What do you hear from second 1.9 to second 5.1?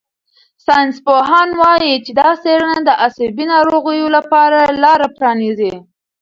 چې دا څېړنه د عصبي ناروغیو لپاره لار